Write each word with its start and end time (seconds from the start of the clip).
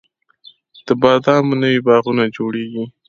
د 0.85 0.87
بادامو 1.01 1.53
نوي 1.61 1.79
باغونه 1.87 2.23
جوړیږي 2.35 2.83